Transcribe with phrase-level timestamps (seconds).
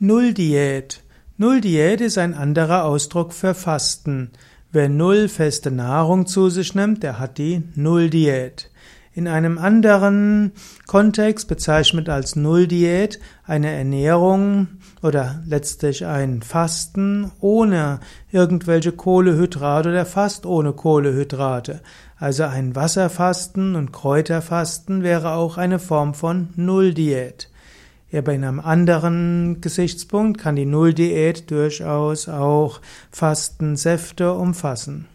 [0.00, 1.04] Nulldiät.
[1.36, 4.30] Nulldiät ist ein anderer Ausdruck für Fasten.
[4.72, 8.72] Wer null feste Nahrung zu sich nimmt, der hat die Nulldiät.
[9.12, 10.50] In einem anderen
[10.88, 14.66] Kontext bezeichnet als Nulldiät eine Ernährung
[15.00, 18.00] oder letztlich ein Fasten ohne
[18.32, 21.82] irgendwelche Kohlehydrate oder fast ohne Kohlehydrate.
[22.18, 27.48] Also ein Wasserfasten und Kräuterfasten wäre auch eine Form von Nulldiät.
[28.16, 35.08] Aber in einem anderen Gesichtspunkt kann die Nulldiät durchaus auch Fastensäfte umfassen.